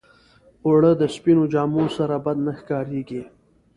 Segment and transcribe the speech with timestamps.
[0.65, 3.21] اوړه د سپينو جامو سره بد نه ښکارېږي